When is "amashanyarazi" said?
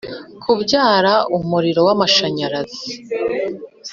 1.95-2.87